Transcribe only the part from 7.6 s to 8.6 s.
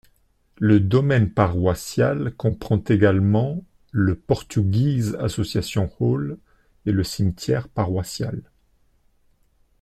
paroissial.